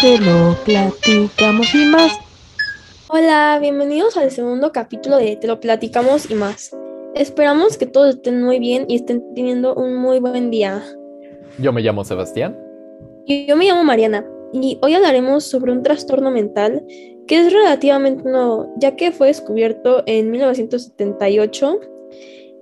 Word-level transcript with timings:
Te 0.00 0.18
lo 0.18 0.56
platicamos 0.64 1.74
y 1.74 1.86
más. 1.86 2.12
Hola, 3.08 3.58
bienvenidos 3.60 4.16
al 4.16 4.30
segundo 4.30 4.72
capítulo 4.72 5.16
de 5.18 5.36
Te 5.36 5.46
lo 5.46 5.60
platicamos 5.60 6.30
y 6.30 6.34
más. 6.34 6.76
Esperamos 7.14 7.78
que 7.78 7.86
todos 7.86 8.16
estén 8.16 8.42
muy 8.42 8.58
bien 8.58 8.86
y 8.88 8.96
estén 8.96 9.22
teniendo 9.34 9.74
un 9.74 9.96
muy 9.96 10.20
buen 10.20 10.50
día. 10.50 10.82
Yo 11.58 11.72
me 11.72 11.80
llamo 11.80 12.04
Sebastián. 12.04 12.58
Y 13.26 13.46
yo 13.46 13.56
me 13.56 13.66
llamo 13.66 13.84
Mariana 13.84 14.26
y 14.52 14.78
hoy 14.82 14.94
hablaremos 14.94 15.44
sobre 15.44 15.72
un 15.72 15.82
trastorno 15.82 16.30
mental 16.30 16.84
que 17.26 17.38
es 17.38 17.52
relativamente 17.52 18.22
nuevo, 18.24 18.72
ya 18.76 18.96
que 18.96 19.12
fue 19.12 19.28
descubierto 19.28 20.02
en 20.06 20.30
1978 20.30 21.80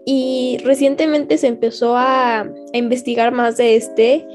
y 0.04 0.58
recientemente 0.64 1.38
se 1.38 1.48
empezó 1.48 1.96
a, 1.96 2.40
a 2.40 2.76
investigar 2.76 3.32
más 3.32 3.56
de 3.56 3.76
este 3.76 4.26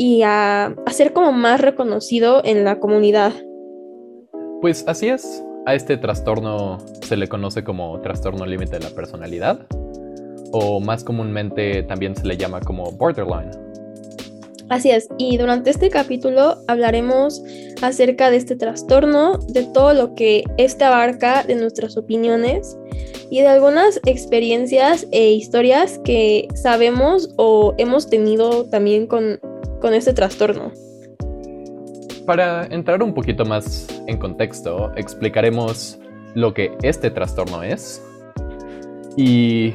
y 0.00 0.22
a, 0.22 0.74
a 0.86 0.92
ser 0.92 1.12
como 1.12 1.30
más 1.30 1.60
reconocido 1.60 2.40
en 2.42 2.64
la 2.64 2.80
comunidad. 2.80 3.34
Pues 4.62 4.82
así 4.88 5.08
es. 5.08 5.44
A 5.66 5.74
este 5.74 5.98
trastorno 5.98 6.78
se 7.02 7.18
le 7.18 7.28
conoce 7.28 7.62
como 7.62 8.00
trastorno 8.00 8.46
límite 8.46 8.78
de 8.78 8.84
la 8.84 8.90
personalidad 8.94 9.66
o 10.52 10.80
más 10.80 11.04
comúnmente 11.04 11.82
también 11.82 12.16
se 12.16 12.26
le 12.26 12.38
llama 12.38 12.60
como 12.60 12.90
borderline. 12.92 13.50
Así 14.70 14.90
es, 14.90 15.08
y 15.18 15.36
durante 15.36 15.68
este 15.68 15.90
capítulo 15.90 16.56
hablaremos 16.66 17.42
acerca 17.82 18.30
de 18.30 18.38
este 18.38 18.56
trastorno, 18.56 19.36
de 19.48 19.64
todo 19.64 19.92
lo 19.92 20.14
que 20.14 20.44
este 20.56 20.84
abarca, 20.84 21.42
de 21.42 21.56
nuestras 21.56 21.98
opiniones 21.98 22.78
y 23.30 23.42
de 23.42 23.48
algunas 23.48 24.00
experiencias 24.06 25.06
e 25.10 25.32
historias 25.32 25.98
que 26.04 26.48
sabemos 26.54 27.34
o 27.36 27.74
hemos 27.76 28.08
tenido 28.08 28.64
también 28.66 29.06
con, 29.06 29.40
con 29.80 29.94
este 29.94 30.12
trastorno. 30.12 30.72
Para 32.26 32.66
entrar 32.66 33.02
un 33.02 33.14
poquito 33.14 33.44
más 33.44 33.88
en 34.06 34.18
contexto, 34.18 34.92
explicaremos 34.96 35.98
lo 36.34 36.54
que 36.54 36.76
este 36.82 37.10
trastorno 37.10 37.62
es 37.62 38.02
y 39.16 39.74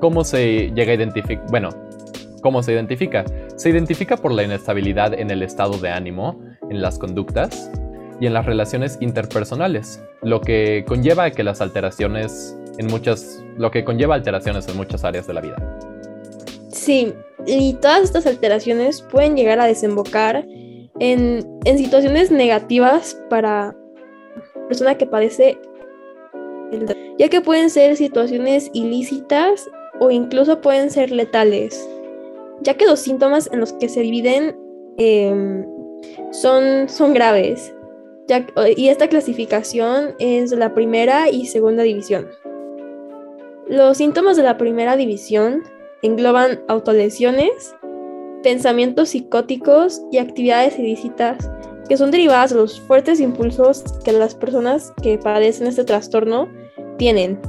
cómo 0.00 0.24
se 0.24 0.70
llega 0.74 0.92
a 0.92 0.94
identificar, 0.94 1.44
bueno, 1.50 1.70
cómo 2.40 2.62
se 2.62 2.72
identifica. 2.72 3.24
Se 3.56 3.68
identifica 3.68 4.16
por 4.16 4.32
la 4.32 4.42
inestabilidad 4.42 5.12
en 5.12 5.30
el 5.30 5.42
estado 5.42 5.76
de 5.78 5.90
ánimo, 5.90 6.40
en 6.70 6.80
las 6.80 6.98
conductas 6.98 7.70
y 8.20 8.26
en 8.26 8.32
las 8.32 8.46
relaciones 8.46 8.96
interpersonales, 9.00 10.02
lo 10.22 10.40
que 10.40 10.84
conlleva 10.86 11.30
que 11.30 11.42
las 11.42 11.60
alteraciones 11.60 12.56
en 12.78 12.86
muchas, 12.86 13.42
lo 13.58 13.70
que 13.70 13.84
conlleva 13.84 14.14
alteraciones 14.14 14.66
en 14.68 14.76
muchas 14.76 15.04
áreas 15.04 15.26
de 15.26 15.34
la 15.34 15.40
vida. 15.40 15.79
Sí, 16.80 17.12
y 17.46 17.74
todas 17.74 18.04
estas 18.04 18.26
alteraciones 18.26 19.02
pueden 19.02 19.36
llegar 19.36 19.60
a 19.60 19.66
desembocar 19.66 20.46
en, 20.98 21.46
en 21.66 21.76
situaciones 21.78 22.30
negativas 22.30 23.22
para 23.28 23.76
la 24.54 24.66
persona 24.66 24.96
que 24.96 25.04
padece, 25.04 25.58
el- 26.72 26.86
ya 27.18 27.28
que 27.28 27.42
pueden 27.42 27.68
ser 27.68 27.96
situaciones 27.96 28.70
ilícitas 28.72 29.68
o 30.00 30.10
incluso 30.10 30.62
pueden 30.62 30.90
ser 30.90 31.10
letales, 31.10 31.86
ya 32.62 32.72
que 32.72 32.86
los 32.86 33.00
síntomas 33.00 33.50
en 33.52 33.60
los 33.60 33.74
que 33.74 33.90
se 33.90 34.00
dividen 34.00 34.56
em, 34.96 35.66
son, 36.32 36.88
son 36.88 37.12
graves. 37.12 37.74
Ya- 38.26 38.46
y 38.74 38.88
esta 38.88 39.06
clasificación 39.08 40.14
es 40.18 40.50
la 40.52 40.72
primera 40.72 41.28
y 41.28 41.44
segunda 41.44 41.82
división. 41.82 42.26
Los 43.68 43.98
síntomas 43.98 44.38
de 44.38 44.44
la 44.44 44.56
primera 44.56 44.96
división 44.96 45.62
engloban 46.02 46.60
autolesiones, 46.68 47.74
pensamientos 48.42 49.10
psicóticos 49.10 50.02
y 50.10 50.18
actividades 50.18 50.78
ilícitas 50.78 51.50
que 51.88 51.96
son 51.96 52.10
derivadas 52.10 52.50
de 52.50 52.56
los 52.56 52.80
fuertes 52.80 53.20
impulsos 53.20 53.82
que 54.04 54.12
las 54.12 54.34
personas 54.34 54.92
que 55.02 55.18
padecen 55.18 55.66
este 55.66 55.84
trastorno 55.84 56.48
tienen. 56.98 57.40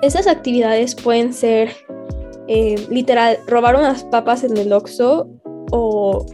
Estas 0.00 0.26
actividades 0.26 0.94
pueden 0.94 1.32
ser 1.32 1.70
eh, 2.46 2.76
literal 2.88 3.38
robar 3.46 3.76
unas 3.76 4.04
papas 4.04 4.44
en 4.44 4.56
el 4.56 4.72
Oxxo 4.72 5.28
o, 5.72 6.26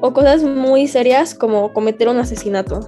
o 0.00 0.12
cosas 0.12 0.42
muy 0.42 0.86
serias 0.86 1.34
como 1.34 1.72
cometer 1.72 2.08
un 2.08 2.18
asesinato. 2.18 2.86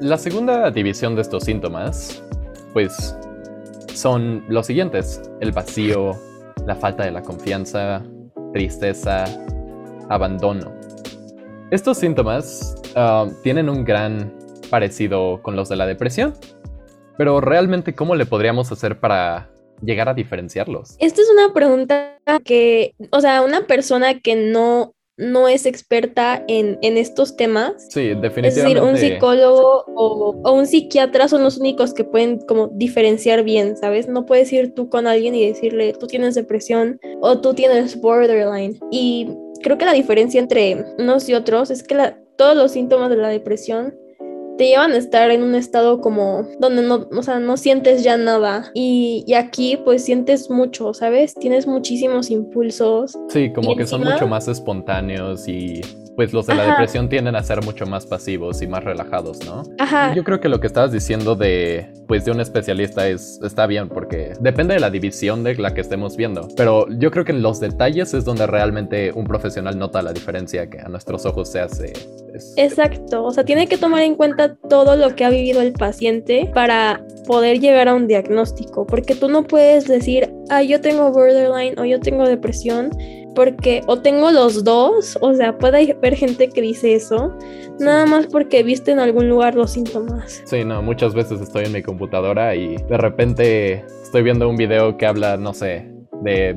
La 0.00 0.16
segunda 0.16 0.70
división 0.70 1.14
de 1.14 1.22
estos 1.22 1.44
síntomas, 1.44 2.22
pues, 2.72 3.14
son 4.00 4.44
los 4.48 4.66
siguientes. 4.66 5.20
El 5.40 5.52
vacío, 5.52 6.12
la 6.66 6.74
falta 6.74 7.04
de 7.04 7.10
la 7.10 7.22
confianza, 7.22 8.02
tristeza, 8.52 9.24
abandono. 10.08 10.72
Estos 11.70 11.98
síntomas 11.98 12.74
ah, 12.96 13.28
tienen 13.42 13.68
un 13.68 13.84
gran 13.84 14.34
parecido 14.70 15.40
con 15.42 15.54
los 15.54 15.68
de 15.68 15.76
la 15.76 15.86
depresión, 15.86 16.34
pero 17.18 17.40
realmente 17.40 17.94
¿cómo 17.94 18.14
le 18.14 18.24
podríamos 18.24 18.72
hacer 18.72 18.98
para 18.98 19.50
llegar 19.82 20.08
a 20.08 20.14
diferenciarlos? 20.14 20.96
Esta 20.98 21.20
es 21.20 21.28
una 21.30 21.52
pregunta 21.52 22.18
que, 22.44 22.94
o 23.10 23.20
sea, 23.20 23.42
una 23.42 23.66
persona 23.66 24.20
que 24.20 24.34
no, 24.34 24.94
no 25.16 25.48
es 25.48 25.66
experta 25.66 26.42
en, 26.48 26.78
en 26.82 26.96
estos 26.96 27.36
temas, 27.36 27.72
Sí, 27.90 28.08
es 28.10 28.20
definitivamente. 28.20 28.80
decir, 28.80 28.82
un 28.82 28.96
psicólogo 28.96 29.84
o, 29.94 30.40
o 30.42 30.52
un 30.52 30.66
psiquiatra 30.66 31.28
son 31.28 31.42
los 31.42 31.58
únicos 31.58 31.92
que 31.92 32.04
pueden 32.04 32.38
como 32.38 32.68
diferenciar 32.68 33.44
bien, 33.44 33.76
¿sabes? 33.76 34.08
No 34.08 34.24
puedes 34.24 34.50
ir 34.52 34.74
tú 34.74 34.88
con 34.88 35.06
alguien 35.06 35.34
y 35.34 35.46
decirle, 35.46 35.92
tú 35.92 36.06
tienes 36.06 36.34
depresión 36.34 36.98
o 37.20 37.38
tú 37.40 37.52
tienes 37.54 38.00
borderline. 38.00 38.78
Y 38.90 39.28
creo 39.62 39.76
que 39.76 39.84
la 39.84 39.92
diferencia 39.92 40.40
entre 40.40 40.84
unos 40.98 41.28
y 41.28 41.34
otros 41.34 41.70
es 41.70 41.82
que 41.82 41.94
la- 41.94 42.18
todos 42.36 42.56
los 42.56 42.70
síntomas 42.72 43.10
de 43.10 43.16
la 43.16 43.28
depresión 43.28 43.94
te 44.60 44.66
llevan 44.66 44.92
a 44.92 44.98
estar 44.98 45.30
en 45.30 45.42
un 45.42 45.54
estado 45.54 46.02
como 46.02 46.46
donde 46.58 46.82
no, 46.82 47.08
o 47.16 47.22
sea, 47.22 47.38
no 47.38 47.56
sientes 47.56 48.04
ya 48.04 48.18
nada. 48.18 48.70
Y, 48.74 49.24
y 49.26 49.32
aquí 49.32 49.78
pues 49.82 50.04
sientes 50.04 50.50
mucho, 50.50 50.92
¿sabes? 50.92 51.34
Tienes 51.34 51.66
muchísimos 51.66 52.30
impulsos. 52.30 53.16
Sí, 53.30 53.50
como 53.54 53.72
Y 53.72 53.76
que 53.76 53.86
son 53.86 54.04
mucho 54.04 54.26
más 54.26 54.48
espontáneos 54.48 55.48
y 55.48 55.80
pues 56.20 56.34
los 56.34 56.46
de 56.46 56.54
la 56.54 56.64
Ajá. 56.64 56.70
depresión 56.72 57.08
tienden 57.08 57.34
a 57.34 57.42
ser 57.42 57.64
mucho 57.64 57.86
más 57.86 58.04
pasivos 58.04 58.60
y 58.60 58.66
más 58.66 58.84
relajados, 58.84 59.38
¿no? 59.46 59.62
Ajá. 59.78 60.12
Yo 60.14 60.22
creo 60.22 60.38
que 60.38 60.50
lo 60.50 60.60
que 60.60 60.66
estabas 60.66 60.92
diciendo 60.92 61.34
de 61.34 61.86
pues 62.08 62.26
de 62.26 62.30
un 62.32 62.40
especialista 62.40 63.08
es 63.08 63.40
está 63.42 63.66
bien 63.66 63.88
porque 63.88 64.34
depende 64.38 64.74
de 64.74 64.80
la 64.80 64.90
división 64.90 65.42
de 65.44 65.54
la 65.54 65.72
que 65.72 65.80
estemos 65.80 66.18
viendo, 66.18 66.46
pero 66.58 66.86
yo 66.98 67.10
creo 67.10 67.24
que 67.24 67.32
en 67.32 67.40
los 67.40 67.58
detalles 67.58 68.12
es 68.12 68.26
donde 68.26 68.46
realmente 68.46 69.12
un 69.14 69.24
profesional 69.24 69.78
nota 69.78 70.02
la 70.02 70.12
diferencia 70.12 70.68
que 70.68 70.78
a 70.80 70.88
nuestros 70.88 71.24
ojos 71.24 71.48
se 71.50 71.60
hace. 71.60 71.92
es- 72.34 72.52
Exacto, 72.58 73.24
o 73.24 73.30
sea, 73.32 73.44
tiene 73.44 73.66
que 73.66 73.78
tomar 73.78 74.02
en 74.02 74.14
cuenta 74.14 74.54
todo 74.68 74.94
lo 74.96 75.16
que 75.16 75.24
ha 75.24 75.30
vivido 75.30 75.62
el 75.62 75.72
paciente 75.72 76.50
para 76.52 77.00
poder 77.26 77.60
llegar 77.60 77.88
a 77.88 77.94
un 77.94 78.06
diagnóstico, 78.08 78.86
porque 78.86 79.14
tú 79.14 79.28
no 79.30 79.44
puedes 79.44 79.86
decir, 79.88 80.30
ah, 80.50 80.62
yo 80.62 80.80
tengo 80.82 81.10
borderline 81.12 81.78
o 81.78 81.84
yo 81.86 81.98
tengo 82.00 82.26
depresión, 82.28 82.90
porque 83.34 83.82
o 83.86 83.98
tengo 84.00 84.30
los 84.30 84.64
dos, 84.64 85.18
o 85.20 85.34
sea, 85.34 85.56
puede 85.58 85.92
haber 85.92 86.14
gente 86.16 86.48
que 86.48 86.60
dice 86.60 86.94
eso, 86.94 87.36
nada 87.78 88.06
más 88.06 88.26
porque 88.26 88.62
viste 88.62 88.90
en 88.92 89.00
algún 89.00 89.28
lugar 89.28 89.54
los 89.54 89.72
síntomas. 89.72 90.42
Sí, 90.44 90.64
no, 90.64 90.82
muchas 90.82 91.14
veces 91.14 91.40
estoy 91.40 91.66
en 91.66 91.72
mi 91.72 91.82
computadora 91.82 92.54
y 92.54 92.76
de 92.76 92.96
repente 92.96 93.84
estoy 94.02 94.22
viendo 94.22 94.48
un 94.48 94.56
video 94.56 94.96
que 94.96 95.06
habla, 95.06 95.36
no 95.36 95.54
sé, 95.54 95.88
de 96.22 96.56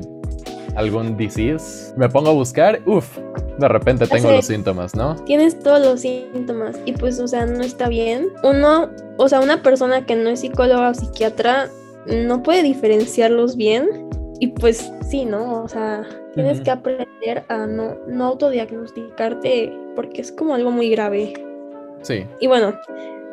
algún 0.76 1.16
disease. 1.16 1.94
Me 1.96 2.08
pongo 2.08 2.30
a 2.30 2.32
buscar, 2.32 2.80
uff, 2.86 3.18
de 3.58 3.68
repente 3.68 4.06
tengo 4.06 4.30
los 4.30 4.46
síntomas, 4.46 4.94
¿no? 4.94 5.14
Tienes 5.24 5.58
todos 5.58 5.80
los 5.80 6.00
síntomas 6.00 6.78
y 6.84 6.92
pues, 6.92 7.20
o 7.20 7.28
sea, 7.28 7.46
no 7.46 7.62
está 7.62 7.88
bien. 7.88 8.28
Uno, 8.42 8.90
o 9.16 9.28
sea, 9.28 9.40
una 9.40 9.62
persona 9.62 10.04
que 10.06 10.16
no 10.16 10.30
es 10.30 10.40
psicóloga 10.40 10.90
o 10.90 10.94
psiquiatra 10.94 11.68
no 12.06 12.42
puede 12.42 12.62
diferenciarlos 12.62 13.56
bien 13.56 14.03
y 14.40 14.48
pues 14.48 14.92
sí, 15.08 15.24
¿no? 15.24 15.62
O 15.62 15.68
sea, 15.68 16.06
tienes 16.34 16.60
que 16.60 16.70
aprender 16.70 17.44
a 17.48 17.66
no, 17.66 17.96
no 18.06 18.24
autodiagnosticarte 18.24 19.72
porque 19.94 20.20
es 20.20 20.32
como 20.32 20.54
algo 20.54 20.70
muy 20.70 20.90
grave. 20.90 21.32
Sí. 22.02 22.26
Y 22.40 22.46
bueno, 22.46 22.78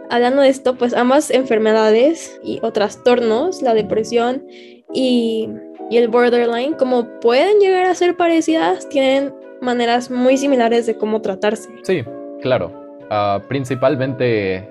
hablando 0.10 0.42
de 0.42 0.50
esto, 0.50 0.76
pues 0.76 0.94
ambas 0.94 1.32
enfermedades 1.32 2.40
y 2.44 2.60
o 2.62 2.72
trastornos, 2.72 3.62
la 3.62 3.74
depresión 3.74 4.46
y, 4.94 5.50
y 5.90 5.98
el 5.98 6.08
borderline, 6.08 6.74
como 6.74 7.20
pueden 7.20 7.60
llegar 7.60 7.86
a 7.86 7.96
ser 7.96 8.16
parecidas, 8.16 8.88
tienen 8.90 9.34
maneras 9.62 10.12
muy 10.12 10.38
similares 10.38 10.86
de 10.86 10.96
cómo 10.96 11.22
tratarse. 11.22 11.70
Sí, 11.84 12.04
claro. 12.42 12.72
Ah, 13.10 13.42
principalmente 13.48 14.70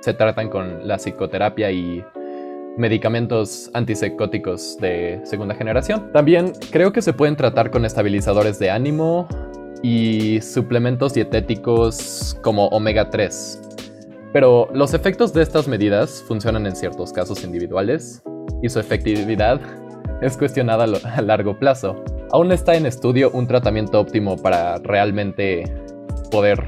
se 0.00 0.14
tratan 0.14 0.48
con 0.48 0.86
la 0.86 0.98
psicoterapia 0.98 1.70
y 1.70 2.04
medicamentos 2.76 3.70
antipsicóticos 3.74 4.76
de 4.78 5.20
segunda 5.24 5.54
generación. 5.54 6.10
También 6.12 6.52
creo 6.70 6.92
que 6.92 7.02
se 7.02 7.12
pueden 7.12 7.36
tratar 7.36 7.70
con 7.70 7.84
estabilizadores 7.84 8.58
de 8.58 8.70
ánimo 8.70 9.26
y 9.82 10.40
suplementos 10.40 11.14
dietéticos 11.14 12.38
como 12.42 12.68
omega 12.68 13.10
3. 13.10 13.60
Pero 14.32 14.68
los 14.72 14.94
efectos 14.94 15.32
de 15.32 15.42
estas 15.42 15.68
medidas 15.68 16.24
funcionan 16.26 16.66
en 16.66 16.74
ciertos 16.74 17.12
casos 17.12 17.44
individuales 17.44 18.22
y 18.62 18.68
su 18.68 18.80
efectividad 18.80 19.60
es 20.22 20.36
cuestionada 20.36 20.84
a 20.84 21.22
largo 21.22 21.58
plazo. 21.58 22.02
Aún 22.32 22.50
está 22.52 22.74
en 22.74 22.86
estudio 22.86 23.30
un 23.32 23.46
tratamiento 23.46 24.00
óptimo 24.00 24.36
para 24.36 24.78
realmente 24.78 25.64
poder 26.30 26.64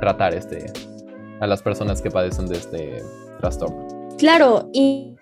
tratar 0.00 0.34
este, 0.34 0.72
a 1.40 1.46
las 1.46 1.60
personas 1.62 2.00
que 2.00 2.10
padecen 2.10 2.46
de 2.46 2.56
este 2.56 3.02
trastorno. 3.38 3.86
Claro, 4.18 4.70
y, 4.72 5.14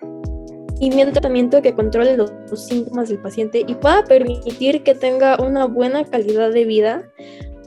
y 0.79 0.91
un 1.01 1.11
tratamiento 1.11 1.61
que 1.61 1.73
controle 1.73 2.17
los, 2.17 2.33
los 2.49 2.65
síntomas 2.65 3.09
del 3.09 3.19
paciente 3.19 3.63
y 3.65 3.75
pueda 3.75 4.03
permitir 4.03 4.83
que 4.83 4.93
tenga 4.95 5.37
una 5.41 5.65
buena 5.65 6.03
calidad 6.03 6.51
de 6.51 6.65
vida, 6.65 7.09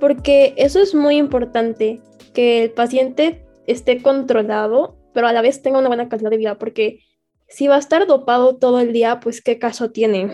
porque 0.00 0.54
eso 0.56 0.80
es 0.80 0.94
muy 0.94 1.16
importante, 1.16 2.00
que 2.34 2.64
el 2.64 2.70
paciente 2.70 3.44
esté 3.66 4.02
controlado, 4.02 4.96
pero 5.14 5.26
a 5.26 5.32
la 5.32 5.42
vez 5.42 5.62
tenga 5.62 5.78
una 5.78 5.88
buena 5.88 6.08
calidad 6.08 6.30
de 6.30 6.36
vida, 6.36 6.58
porque 6.58 7.00
si 7.48 7.66
va 7.66 7.76
a 7.76 7.80
estar 7.80 8.06
dopado 8.06 8.56
todo 8.56 8.80
el 8.80 8.92
día, 8.92 9.20
pues 9.20 9.42
qué 9.42 9.58
caso 9.58 9.90
tiene. 9.90 10.30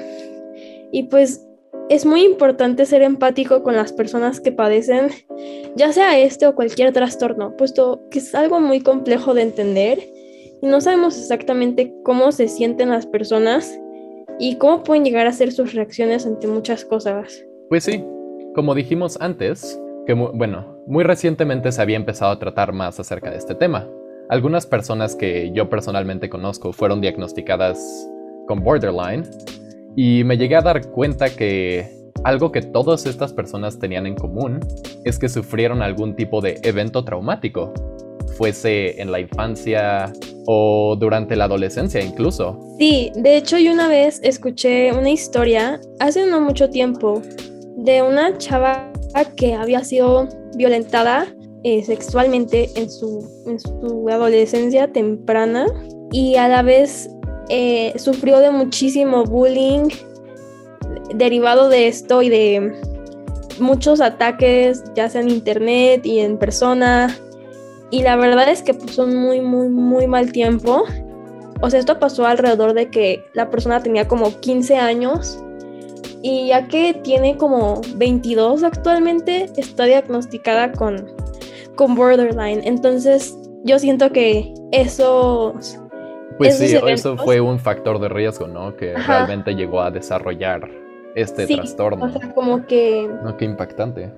Y 0.92 1.04
pues 1.04 1.46
es 1.88 2.06
muy 2.06 2.24
importante 2.24 2.86
ser 2.86 3.02
empático 3.02 3.62
con 3.62 3.76
las 3.76 3.92
personas 3.92 4.40
que 4.40 4.52
padecen, 4.52 5.08
ya 5.76 5.92
sea 5.92 6.18
este 6.18 6.46
o 6.46 6.54
cualquier 6.54 6.92
trastorno, 6.92 7.56
puesto 7.56 8.02
que 8.10 8.18
es 8.18 8.34
algo 8.34 8.60
muy 8.60 8.80
complejo 8.80 9.34
de 9.34 9.42
entender 9.42 10.13
y 10.62 10.66
no 10.66 10.80
sabemos 10.80 11.18
exactamente 11.18 11.94
cómo 12.04 12.32
se 12.32 12.48
sienten 12.48 12.90
las 12.90 13.06
personas 13.06 13.78
y 14.38 14.56
cómo 14.56 14.82
pueden 14.82 15.04
llegar 15.04 15.26
a 15.26 15.32
ser 15.32 15.52
sus 15.52 15.74
reacciones 15.74 16.26
ante 16.26 16.46
muchas 16.46 16.84
cosas. 16.84 17.44
Pues 17.68 17.84
sí, 17.84 18.04
como 18.54 18.74
dijimos 18.74 19.16
antes, 19.20 19.80
que 20.06 20.14
bueno, 20.14 20.78
muy 20.86 21.04
recientemente 21.04 21.72
se 21.72 21.80
había 21.80 21.96
empezado 21.96 22.32
a 22.32 22.38
tratar 22.38 22.72
más 22.72 23.00
acerca 23.00 23.30
de 23.30 23.38
este 23.38 23.54
tema. 23.54 23.88
Algunas 24.28 24.66
personas 24.66 25.14
que 25.16 25.50
yo 25.52 25.68
personalmente 25.68 26.30
conozco 26.30 26.72
fueron 26.72 27.00
diagnosticadas 27.00 28.08
con 28.46 28.62
borderline 28.62 29.24
y 29.96 30.24
me 30.24 30.36
llegué 30.36 30.56
a 30.56 30.62
dar 30.62 30.90
cuenta 30.90 31.28
que 31.28 31.88
algo 32.24 32.50
que 32.50 32.62
todas 32.62 33.06
estas 33.06 33.32
personas 33.32 33.78
tenían 33.78 34.06
en 34.06 34.14
común 34.14 34.60
es 35.04 35.18
que 35.18 35.28
sufrieron 35.28 35.82
algún 35.82 36.16
tipo 36.16 36.40
de 36.40 36.58
evento 36.62 37.04
traumático, 37.04 37.72
fuese 38.36 39.00
en 39.00 39.10
la 39.10 39.20
infancia 39.20 40.12
o 40.46 40.96
durante 40.98 41.36
la 41.36 41.44
adolescencia 41.44 42.02
incluso. 42.02 42.58
Sí, 42.78 43.10
de 43.14 43.36
hecho 43.36 43.58
yo 43.58 43.72
una 43.72 43.88
vez 43.88 44.20
escuché 44.22 44.92
una 44.92 45.10
historia 45.10 45.80
hace 46.00 46.26
no 46.26 46.40
mucho 46.40 46.68
tiempo 46.70 47.22
de 47.76 48.02
una 48.02 48.36
chava 48.38 48.92
que 49.36 49.54
había 49.54 49.84
sido 49.84 50.28
violentada 50.56 51.26
eh, 51.62 51.82
sexualmente 51.82 52.68
en 52.76 52.90
su, 52.90 53.26
en 53.46 53.58
su 53.58 54.06
adolescencia 54.10 54.92
temprana 54.92 55.66
y 56.12 56.36
a 56.36 56.48
la 56.48 56.62
vez 56.62 57.08
eh, 57.48 57.94
sufrió 57.96 58.40
de 58.40 58.50
muchísimo 58.50 59.24
bullying 59.24 59.88
derivado 61.14 61.68
de 61.68 61.88
esto 61.88 62.22
y 62.22 62.28
de 62.28 62.72
muchos 63.58 64.00
ataques, 64.00 64.82
ya 64.94 65.08
sea 65.08 65.20
en 65.20 65.30
internet 65.30 66.04
y 66.04 66.20
en 66.20 66.38
persona. 66.38 67.16
Y 67.94 68.02
la 68.02 68.16
verdad 68.16 68.48
es 68.48 68.60
que 68.60 68.74
pasó 68.74 69.06
muy, 69.06 69.40
muy, 69.40 69.68
muy 69.68 70.08
mal 70.08 70.32
tiempo. 70.32 70.82
O 71.60 71.70
sea, 71.70 71.78
esto 71.78 72.00
pasó 72.00 72.26
alrededor 72.26 72.74
de 72.74 72.90
que 72.90 73.24
la 73.34 73.50
persona 73.50 73.84
tenía 73.84 74.08
como 74.08 74.40
15 74.40 74.74
años 74.78 75.38
y 76.20 76.48
ya 76.48 76.66
que 76.66 76.94
tiene 76.94 77.36
como 77.36 77.82
22 77.94 78.64
actualmente, 78.64 79.48
está 79.56 79.84
diagnosticada 79.84 80.72
con, 80.72 81.06
con 81.76 81.94
borderline. 81.94 82.62
Entonces, 82.64 83.38
yo 83.62 83.78
siento 83.78 84.10
que 84.10 84.52
esos 84.72 85.78
pues 86.36 86.58
sí, 86.58 86.76
eso 86.88 87.16
fue 87.16 87.40
un 87.40 87.60
factor 87.60 88.00
de 88.00 88.08
riesgo, 88.08 88.48
¿no? 88.48 88.76
Que 88.76 88.94
realmente 88.96 89.54
llegó 89.54 89.80
a 89.80 89.92
desarrollar 89.92 90.68
este 91.14 91.46
trastorno. 91.46 92.06
O 92.06 92.08
sea, 92.08 92.34
como 92.34 92.66
que. 92.66 93.08
No, 93.22 93.36
qué 93.36 93.44
impactante. 93.44 94.12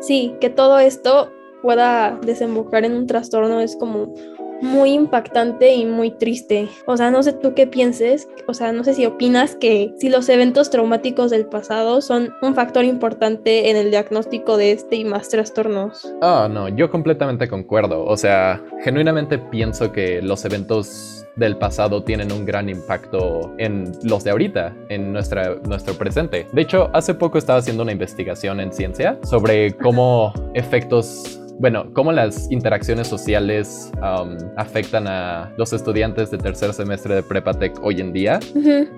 Sí, 0.00 0.36
que 0.38 0.50
todo 0.50 0.78
esto 0.78 1.30
pueda 1.62 2.18
desembocar 2.22 2.84
en 2.84 2.94
un 2.94 3.06
trastorno 3.06 3.60
es 3.60 3.76
como 3.76 4.14
muy 4.62 4.92
impactante 4.92 5.74
y 5.74 5.86
muy 5.86 6.10
triste. 6.10 6.68
O 6.86 6.96
sea, 6.96 7.10
no 7.10 7.22
sé 7.22 7.32
tú 7.32 7.54
qué 7.54 7.66
pienses, 7.66 8.28
o 8.46 8.54
sea, 8.54 8.72
no 8.72 8.84
sé 8.84 8.94
si 8.94 9.06
opinas 9.06 9.56
que 9.56 9.94
si 9.98 10.08
los 10.08 10.28
eventos 10.28 10.70
traumáticos 10.70 11.30
del 11.30 11.46
pasado 11.46 12.00
son 12.00 12.34
un 12.42 12.54
factor 12.54 12.84
importante 12.84 13.70
en 13.70 13.76
el 13.76 13.90
diagnóstico 13.90 14.56
de 14.56 14.72
este 14.72 14.96
y 14.96 15.04
más 15.04 15.28
trastornos. 15.28 16.12
Ah, 16.20 16.48
no, 16.50 16.68
yo 16.68 16.90
completamente 16.90 17.48
concuerdo. 17.48 18.04
O 18.04 18.16
sea, 18.16 18.62
genuinamente 18.82 19.38
pienso 19.38 19.92
que 19.92 20.20
los 20.22 20.44
eventos 20.44 21.26
del 21.36 21.56
pasado 21.56 22.02
tienen 22.02 22.32
un 22.32 22.44
gran 22.44 22.68
impacto 22.68 23.54
en 23.56 23.92
los 24.02 24.24
de 24.24 24.30
ahorita, 24.30 24.76
en 24.88 25.12
nuestra, 25.12 25.54
nuestro 25.66 25.94
presente. 25.94 26.46
De 26.52 26.62
hecho, 26.62 26.90
hace 26.92 27.14
poco 27.14 27.38
estaba 27.38 27.60
haciendo 27.60 27.82
una 27.82 27.92
investigación 27.92 28.60
en 28.60 28.72
ciencia 28.72 29.18
sobre 29.22 29.72
cómo 29.76 30.34
efectos 30.54 31.40
bueno, 31.60 31.92
cómo 31.92 32.10
las 32.10 32.50
interacciones 32.50 33.06
sociales 33.06 33.92
um, 33.96 34.34
afectan 34.56 35.06
a 35.06 35.52
los 35.58 35.74
estudiantes 35.74 36.30
de 36.30 36.38
tercer 36.38 36.72
semestre 36.72 37.16
de 37.16 37.22
Prepatec 37.22 37.78
hoy 37.82 38.00
en 38.00 38.14
día, 38.14 38.40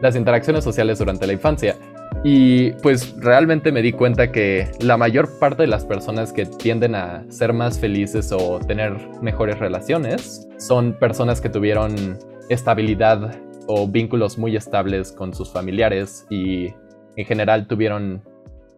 las 0.01 0.15
interacciones 0.15 0.63
sociales 0.63 1.01
durante 1.01 1.27
la 1.27 1.33
infancia. 1.33 1.75
Y 2.23 2.71
pues 2.75 3.17
realmente 3.19 3.73
me 3.73 3.83
di 3.83 3.91
cuenta 3.91 4.31
que 4.31 4.71
la 4.79 4.97
mayor 4.97 5.41
parte 5.41 5.63
de 5.63 5.67
las 5.67 5.85
personas 5.85 6.33
que 6.33 6.47
tienden 6.47 6.95
a 6.95 7.25
ser 7.31 7.53
más 7.53 7.81
felices 7.81 8.31
o 8.31 8.61
tener 8.61 8.93
mejores 9.21 9.59
relaciones 9.59 10.47
son 10.59 10.93
personas 10.93 11.41
que 11.41 11.49
tuvieron 11.49 12.17
estabilidad 12.49 13.41
o 13.67 13.89
vínculos 13.89 14.39
muy 14.39 14.55
estables 14.55 15.11
con 15.11 15.35
sus 15.35 15.53
familiares 15.53 16.29
y 16.31 16.73
en 17.17 17.27
general 17.27 17.67
tuvieron, 17.67 18.23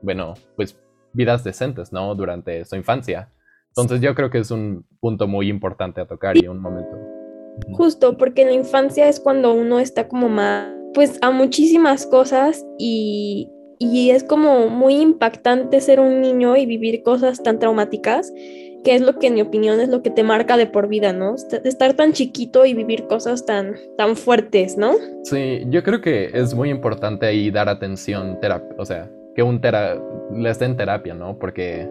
bueno, 0.01 0.33
pues 0.57 0.79
vidas 1.13 1.45
decentes, 1.45 1.93
¿no? 1.93 2.15
Durante 2.15 2.65
su 2.65 2.77
infancia. 2.77 3.29
Entonces 3.77 4.01
yo 4.01 4.15
creo 4.15 4.31
que 4.31 4.39
es 4.39 4.51
un 4.51 4.85
punto 5.01 5.27
muy 5.27 5.49
importante 5.49 6.01
a 6.01 6.07
tocar 6.07 6.37
y 6.37 6.47
un 6.47 6.61
momento. 6.61 6.97
Justo, 7.73 8.17
porque 8.17 8.43
en 8.43 8.49
la 8.49 8.55
infancia 8.55 9.09
es 9.09 9.19
cuando 9.19 9.53
uno 9.53 9.81
está 9.81 10.07
como 10.07 10.29
más, 10.29 10.69
pues 10.93 11.19
a 11.23 11.31
muchísimas 11.33 12.07
cosas 12.07 12.65
y, 12.79 13.51
y 13.81 14.11
es 14.11 14.23
como 14.23 14.69
muy 14.69 14.97
impactante 15.01 15.81
ser 15.81 15.99
un 15.99 16.21
niño 16.21 16.57
y 16.57 16.67
vivir 16.67 17.03
cosas 17.03 17.43
tan 17.43 17.59
traumáticas, 17.59 18.33
que 18.85 18.95
es 18.95 19.01
lo 19.01 19.19
que 19.19 19.29
en 19.29 19.35
mi 19.35 19.43
opinión 19.43 19.81
es 19.81 19.89
lo 19.89 20.03
que 20.03 20.11
te 20.11 20.23
marca 20.23 20.57
de 20.57 20.67
por 20.67 20.87
vida, 20.87 21.13
¿no? 21.13 21.35
Estar 21.65 21.95
tan 21.95 22.13
chiquito 22.13 22.67
y 22.67 22.75
vivir 22.75 23.07
cosas 23.09 23.45
tan, 23.45 23.75
tan 23.97 24.15
fuertes, 24.15 24.77
¿no? 24.77 24.93
Sí, 25.25 25.65
yo 25.69 25.83
creo 25.83 26.01
que 26.01 26.31
es 26.33 26.55
muy 26.55 26.71
importante 26.71 27.27
ahí 27.27 27.51
dar 27.51 27.69
atención, 27.69 28.39
o 28.79 28.85
sea, 28.85 29.11
que 29.35 29.43
un 29.43 29.61
tera 29.61 30.01
les 30.33 30.59
den 30.59 30.77
terapia, 30.77 31.15
¿no? 31.15 31.39
Porque 31.39 31.89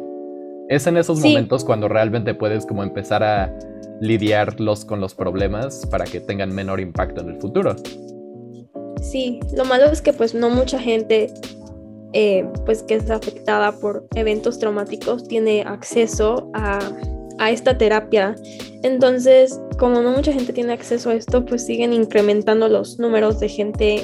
es 0.70 0.88
en 0.88 0.98
esos 0.98 1.20
momentos 1.20 1.64
cuando 1.64 1.88
realmente 1.88 2.34
puedes 2.34 2.66
como 2.66 2.84
empezar 2.84 3.24
a 3.24 3.54
lidiarlos 4.02 4.86
con 4.86 5.00
los 5.00 5.14
problemas 5.14 5.86
para 5.88 6.06
que 6.06 6.20
tengan 6.20 6.54
menor 6.54 6.80
impacto 6.80 7.22
en 7.22 7.30
el 7.30 7.40
futuro. 7.40 7.76
Sí, 9.02 9.40
lo 9.56 9.66
malo 9.66 9.86
es 9.86 10.02
que 10.02 10.14
pues 10.14 10.34
no 10.34 10.50
mucha 10.50 10.80
gente 10.80 11.34
eh, 12.14 12.46
pues 12.66 12.84
que 12.84 12.96
es 12.96 13.10
afectada 13.10 13.72
por 13.80 14.08
eventos 14.16 14.60
traumáticos 14.60 15.28
tiene 15.28 15.64
acceso 15.64 16.52
a, 16.54 16.80
a 17.40 17.52
esta 17.52 17.78
terapia. 17.78 18.36
Entonces, 18.84 19.60
como 19.80 20.02
no 20.02 20.12
mucha 20.12 20.32
gente 20.32 20.54
tiene 20.54 20.74
acceso 20.74 21.10
a 21.10 21.16
esto, 21.16 21.44
pues 21.44 21.66
siguen 21.66 21.92
incrementando 21.92 22.68
los 22.68 23.00
números 23.00 23.40
de 23.40 23.50
gente 23.50 24.04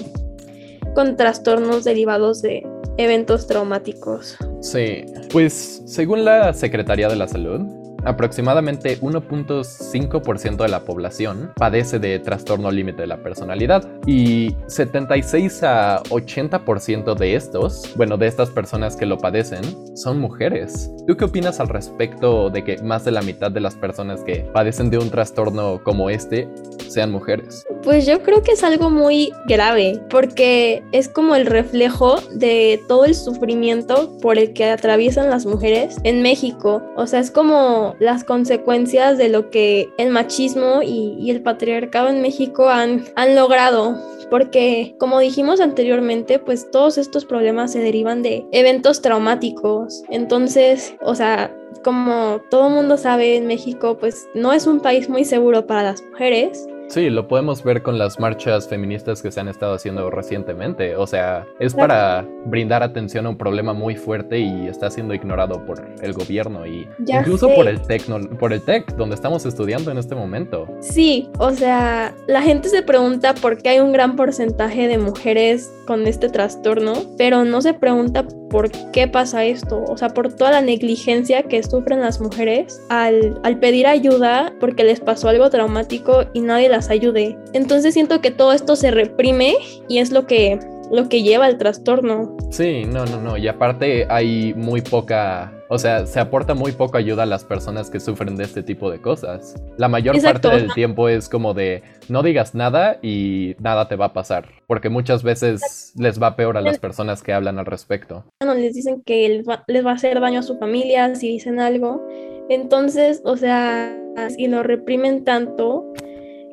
con 0.95 1.15
trastornos 1.17 1.83
derivados 1.83 2.41
de 2.41 2.65
eventos 2.98 3.45
traumáticos. 3.45 4.38
Sí, 4.61 5.05
pues 5.31 5.83
según 5.85 6.25
la 6.25 6.53
Secretaría 6.53 7.07
de 7.07 7.15
la 7.15 7.27
Salud, 7.27 7.61
aproximadamente 8.03 8.99
1.5% 8.99 10.57
de 10.57 10.67
la 10.67 10.81
población 10.81 11.51
padece 11.55 11.99
de 11.99 12.19
trastorno 12.19 12.71
límite 12.71 13.01
de 13.01 13.07
la 13.07 13.17
personalidad 13.23 13.87
y 14.05 14.55
76 14.67 15.63
a 15.63 16.01
80% 16.03 17.15
de 17.15 17.35
estos, 17.35 17.93
bueno, 17.95 18.17
de 18.17 18.27
estas 18.27 18.49
personas 18.49 18.95
que 18.95 19.05
lo 19.05 19.17
padecen, 19.17 19.63
son 19.95 20.19
mujeres. 20.19 20.91
¿Tú 21.07 21.15
qué 21.15 21.25
opinas 21.25 21.59
al 21.59 21.69
respecto 21.69 22.49
de 22.49 22.63
que 22.63 22.77
más 22.83 23.05
de 23.05 23.11
la 23.11 23.21
mitad 23.21 23.51
de 23.51 23.61
las 23.61 23.75
personas 23.75 24.21
que 24.23 24.49
padecen 24.53 24.89
de 24.89 24.97
un 24.97 25.09
trastorno 25.09 25.81
como 25.83 26.09
este 26.09 26.49
sean 26.87 27.11
mujeres? 27.11 27.65
Pues 27.83 28.05
yo 28.05 28.21
creo 28.24 28.43
que 28.43 28.51
es 28.51 28.63
algo 28.63 28.89
muy 28.89 29.31
grave 29.45 30.01
porque 30.09 30.83
es 30.91 31.07
como 31.07 31.36
el 31.36 31.45
reflejo 31.45 32.17
de 32.33 32.81
todo 32.89 33.05
el 33.05 33.15
sufrimiento 33.15 34.17
por 34.21 34.38
el 34.38 34.51
que 34.51 34.65
atraviesan 34.65 35.29
las 35.29 35.45
mujeres 35.45 35.95
en 36.03 36.21
México. 36.21 36.83
O 36.98 37.07
sea, 37.07 37.21
es 37.21 37.31
como 37.31 37.95
las 38.00 38.25
consecuencias 38.25 39.17
de 39.17 39.29
lo 39.29 39.50
que 39.50 39.89
el 39.98 40.09
machismo 40.09 40.81
y, 40.83 41.29
el 41.29 41.41
patriarcado 41.41 42.09
en 42.09 42.21
México 42.21 42.67
han, 42.69 43.05
han 43.15 43.36
logrado. 43.36 43.95
Porque, 44.29 44.95
como 45.00 45.19
dijimos 45.19 45.59
anteriormente, 45.59 46.38
pues 46.38 46.69
todos 46.69 46.98
estos 46.98 47.25
problemas 47.25 47.71
se 47.71 47.79
derivan 47.79 48.21
de 48.21 48.45
eventos 48.51 49.01
traumáticos. 49.01 50.03
Entonces, 50.09 50.95
o 51.01 51.15
sea, 51.15 51.55
como 51.83 52.41
todo 52.50 52.69
mundo 52.69 52.98
sabe 52.98 53.38
en 53.38 53.48
México, 53.48 53.98
pues 53.98 54.27
no 54.36 54.53
es 54.53 54.67
un 54.67 54.81
país 54.81 55.09
muy 55.09 55.24
seguro 55.25 55.65
para 55.65 55.83
las 55.83 56.03
mujeres. 56.03 56.67
Sí, 56.89 57.12
lo 57.12 57.27
podemos 57.27 57.63
ver 57.63 57.84
con 57.84 58.00
las 58.00 58.19
marchas 58.19 58.67
feministas 58.67 59.22
que 59.22 59.31
se 59.31 59.39
han 59.39 59.48
estado 59.48 59.75
haciendo 59.75 60.10
recientemente. 60.10 60.96
O 60.96 61.05
sea, 61.05 61.46
es 61.60 61.75
para 61.75 62.25
brindar 62.46 62.81
atención 62.81 63.27
a 63.27 63.29
un 63.29 63.38
problema 63.38 63.74
muy 63.74 63.96
fuerte 63.96 64.39
y 64.39 64.67
está 64.67 64.89
siendo 64.89 65.13
ignorado 65.13 65.63
por 65.67 65.86
el 66.01 66.13
gobierno 66.13 66.65
y 66.65 66.88
Ya 67.00 67.19
incluso 67.19 67.48
sé. 67.48 67.53
por 67.55 67.67
el 67.67 67.79
tecno, 67.84 68.19
por 68.39 68.53
el 68.53 68.62
tech 68.63 68.88
donde 68.96 69.13
estamos 69.13 69.46
estudiando 69.46 69.91
en 69.91 70.00
este 70.00 70.15
momento. 70.15 70.65
Sí, 70.79 71.29
o 71.38 71.51
sea, 71.51 72.15
la 72.27 72.41
gente 72.41 72.69
se 72.69 72.81
pregunta 72.81 73.36
por 73.36 73.62
qué 73.62 73.69
hay 73.69 73.79
un 73.81 73.91
gran 73.91 74.15
porcentaje 74.15 74.88
de 74.88 74.98
mujeres 74.98 75.72
con 75.86 76.08
este 76.08 76.27
trastorno, 76.29 76.93
pero 77.19 77.46
no 77.46 77.62
se 77.62 77.75
pregunta 77.75 78.25
por 78.50 78.72
qué 78.91 79.08
pasa 79.08 79.46
esto, 79.46 79.84
o 79.88 79.96
sea, 79.96 80.10
por 80.10 80.34
toda 80.34 80.50
la 80.50 80.62
negligencia 80.62 81.43
que 81.43 81.62
sufren 81.62 82.01
las 82.01 82.19
mujeres 82.19 82.81
al, 82.89 83.39
al 83.43 83.60
pedir 83.60 83.86
ayuda 83.86 84.53
porque 84.60 84.84
les 84.84 85.00
pasó 85.01 85.29
algo 85.29 85.51
traumático 85.51 86.24
y 86.34 86.41
nadie 86.41 86.67
las 86.67 86.78
ayude. 86.88 87.38
Entonces 87.51 87.93
siento 87.93 88.21
que 88.21 88.31
todo 88.31 88.53
esto 88.53 88.77
se 88.77 88.91
reprime 88.91 89.55
y 89.89 89.98
es 89.98 90.12
lo 90.12 90.25
que, 90.25 90.59
lo 90.91 91.09
que 91.09 91.24
lleva 91.24 91.45
al 91.45 91.57
trastorno. 91.57 92.38
Sí, 92.51 92.86
no, 92.86 93.05
no, 93.05 93.19
no. 93.19 93.38
Y 93.38 93.48
aparte 93.48 94.07
hay 94.09 94.53
muy 94.55 94.81
poca, 94.81 95.51
o 95.69 95.77
sea, 95.77 96.05
se 96.05 96.19
aporta 96.19 96.53
muy 96.53 96.71
poca 96.71 96.98
ayuda 96.98 97.24
a 97.24 97.25
las 97.25 97.43
personas 97.43 97.89
que 97.89 98.00
sufren 98.00 98.36
de 98.36 98.43
este 98.43 98.63
tipo 98.63 98.89
de 98.89 99.01
cosas. 99.01 99.55
La 99.77 99.88
mayor 99.88 100.15
Exacto. 100.15 100.50
parte 100.50 100.63
del 100.63 100.74
tiempo 100.74 101.09
es 101.09 101.29
como 101.29 101.53
de 101.53 101.83
no 102.07 102.24
digas 102.24 102.55
nada 102.55 102.98
y 103.01 103.55
nada 103.59 103.88
te 103.88 103.95
va 103.95 104.05
a 104.05 104.13
pasar, 104.13 104.45
porque 104.67 104.89
muchas 104.89 105.24
veces 105.24 105.93
les 105.98 106.21
va 106.21 106.36
peor 106.36 106.57
a 106.57 106.62
las 106.62 106.79
personas 106.79 107.21
que 107.21 107.33
hablan 107.33 107.59
al 107.59 107.65
respecto. 107.65 108.24
no 108.43 108.55
les 108.55 108.74
dicen 108.74 109.01
que 109.05 109.29
les 109.29 109.48
va, 109.48 109.63
les 109.67 109.86
va 109.86 109.91
a 109.91 109.95
hacer 109.95 110.19
daño 110.19 110.39
a 110.39 110.43
su 110.43 110.57
familia 110.57 111.13
si 111.15 111.27
dicen 111.27 111.59
algo. 111.59 112.01
Entonces, 112.50 113.21
o 113.25 113.38
sea, 113.38 113.95
y 114.38 114.48
lo 114.48 114.63
reprimen 114.63 115.24
tanto 115.24 115.93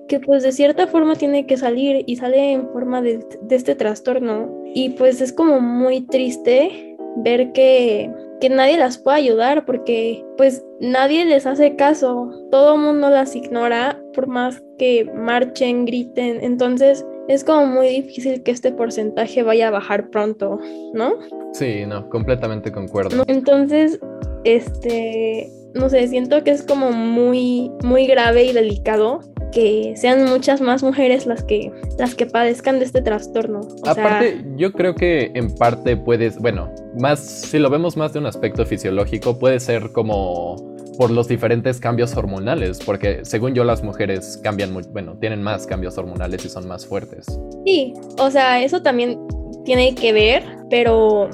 que 0.08 0.20
pues 0.20 0.42
de 0.42 0.52
cierta 0.52 0.86
forma 0.86 1.16
tiene 1.16 1.46
que 1.46 1.56
salir 1.56 2.04
y 2.06 2.16
sale 2.16 2.52
en 2.52 2.68
forma 2.70 3.02
de, 3.02 3.26
de 3.42 3.56
este 3.56 3.74
trastorno. 3.74 4.62
Y 4.74 4.90
pues 4.90 5.20
es 5.20 5.32
como 5.32 5.60
muy 5.60 6.02
triste 6.02 6.96
ver 7.16 7.52
que, 7.52 8.10
que 8.40 8.48
nadie 8.48 8.76
las 8.76 8.98
puede 8.98 9.18
ayudar 9.18 9.64
porque 9.64 10.24
pues 10.36 10.64
nadie 10.80 11.24
les 11.24 11.46
hace 11.46 11.76
caso, 11.76 12.30
todo 12.50 12.74
el 12.74 12.82
mundo 12.82 13.10
las 13.10 13.34
ignora 13.34 14.00
por 14.14 14.26
más 14.26 14.62
que 14.78 15.10
marchen, 15.14 15.86
griten. 15.86 16.38
Entonces 16.42 17.04
es 17.28 17.42
como 17.42 17.66
muy 17.66 17.88
difícil 17.88 18.42
que 18.42 18.50
este 18.50 18.72
porcentaje 18.72 19.42
vaya 19.42 19.68
a 19.68 19.72
bajar 19.72 20.10
pronto, 20.10 20.60
¿no? 20.92 21.14
Sí, 21.52 21.84
no, 21.86 22.08
completamente 22.10 22.70
concuerdo. 22.70 23.24
Entonces, 23.26 23.98
este, 24.44 25.50
no 25.74 25.88
sé, 25.88 26.06
siento 26.06 26.44
que 26.44 26.50
es 26.50 26.62
como 26.62 26.92
muy, 26.92 27.70
muy 27.82 28.06
grave 28.06 28.44
y 28.44 28.52
delicado 28.52 29.20
que 29.52 29.94
sean 29.96 30.24
muchas 30.24 30.60
más 30.60 30.82
mujeres 30.82 31.26
las 31.26 31.42
que, 31.42 31.72
las 31.98 32.14
que 32.14 32.26
padezcan 32.26 32.78
de 32.78 32.84
este 32.84 33.02
trastorno. 33.02 33.60
O 33.60 33.88
Aparte, 33.88 34.32
sea, 34.32 34.44
yo 34.56 34.72
creo 34.72 34.94
que 34.94 35.30
en 35.34 35.54
parte 35.54 35.96
puedes, 35.96 36.38
bueno, 36.38 36.72
más, 36.98 37.20
si 37.20 37.58
lo 37.58 37.70
vemos 37.70 37.96
más 37.96 38.12
de 38.12 38.18
un 38.18 38.26
aspecto 38.26 38.66
fisiológico, 38.66 39.38
puede 39.38 39.60
ser 39.60 39.92
como 39.92 40.56
por 40.96 41.10
los 41.10 41.28
diferentes 41.28 41.78
cambios 41.78 42.16
hormonales, 42.16 42.78
porque 42.84 43.20
según 43.22 43.54
yo 43.54 43.64
las 43.64 43.82
mujeres 43.82 44.40
cambian 44.42 44.72
muy, 44.72 44.82
bueno, 44.92 45.16
tienen 45.18 45.42
más 45.42 45.66
cambios 45.66 45.98
hormonales 45.98 46.44
y 46.44 46.48
son 46.48 46.66
más 46.66 46.86
fuertes. 46.86 47.26
sí, 47.64 47.92
o 48.18 48.30
sea, 48.30 48.62
eso 48.62 48.82
también 48.82 49.18
tiene 49.64 49.94
que 49.94 50.12
ver, 50.12 50.42
pero, 50.70 51.28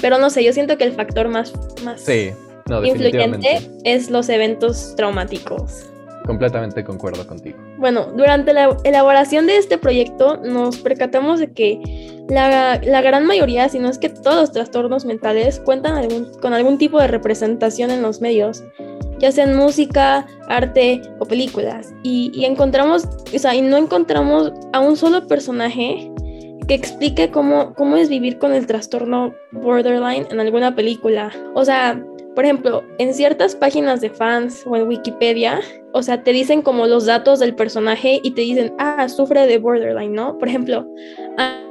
pero 0.00 0.18
no 0.18 0.30
sé, 0.30 0.44
yo 0.44 0.52
siento 0.52 0.78
que 0.78 0.84
el 0.84 0.92
factor 0.92 1.28
más, 1.28 1.52
más 1.84 2.02
Sí, 2.02 2.30
no, 2.68 2.84
influyente 2.84 3.60
es 3.84 4.10
los 4.10 4.28
eventos 4.28 4.94
traumáticos. 4.96 5.86
Completamente 6.28 6.84
concuerdo 6.84 7.26
contigo. 7.26 7.56
Bueno, 7.78 8.12
durante 8.14 8.52
la 8.52 8.76
elaboración 8.84 9.46
de 9.46 9.56
este 9.56 9.78
proyecto 9.78 10.36
nos 10.36 10.76
percatamos 10.76 11.40
de 11.40 11.52
que 11.52 11.80
la, 12.28 12.78
la 12.84 13.00
gran 13.00 13.24
mayoría, 13.24 13.66
si 13.70 13.78
no 13.78 13.88
es 13.88 13.96
que 13.98 14.10
todos 14.10 14.36
los 14.36 14.52
trastornos 14.52 15.06
mentales, 15.06 15.58
cuentan 15.64 15.94
algún- 15.96 16.30
con 16.42 16.52
algún 16.52 16.76
tipo 16.76 17.00
de 17.00 17.06
representación 17.08 17.90
en 17.90 18.02
los 18.02 18.20
medios, 18.20 18.62
ya 19.18 19.32
sea 19.32 19.44
en 19.44 19.56
música, 19.56 20.26
arte 20.48 21.00
o 21.18 21.24
películas. 21.24 21.94
Y, 22.02 22.30
y 22.34 22.44
encontramos, 22.44 23.08
o 23.34 23.38
sea, 23.38 23.54
y 23.54 23.62
no 23.62 23.78
encontramos 23.78 24.52
a 24.74 24.80
un 24.80 24.98
solo 24.98 25.26
personaje 25.26 26.12
que 26.68 26.74
explique 26.74 27.30
cómo, 27.30 27.72
cómo 27.72 27.96
es 27.96 28.10
vivir 28.10 28.38
con 28.38 28.52
el 28.52 28.66
trastorno 28.66 29.32
borderline 29.52 30.26
en 30.30 30.40
alguna 30.40 30.74
película. 30.74 31.32
O 31.54 31.64
sea, 31.64 31.98
por 32.38 32.44
ejemplo, 32.44 32.84
en 32.98 33.14
ciertas 33.14 33.56
páginas 33.56 34.00
de 34.00 34.10
fans 34.10 34.62
o 34.64 34.76
en 34.76 34.86
Wikipedia, 34.86 35.58
o 35.92 36.04
sea, 36.04 36.22
te 36.22 36.32
dicen 36.32 36.62
como 36.62 36.86
los 36.86 37.04
datos 37.04 37.40
del 37.40 37.56
personaje 37.56 38.20
y 38.22 38.30
te 38.30 38.42
dicen, 38.42 38.72
ah, 38.78 39.08
sufre 39.08 39.44
de 39.48 39.58
borderline, 39.58 40.14
¿no? 40.14 40.38
Por 40.38 40.46
ejemplo, 40.46 40.86